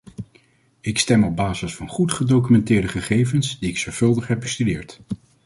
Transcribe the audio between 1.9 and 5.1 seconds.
gedocumenteerde gegevens die ik zorgvuldig heb bestudeerd.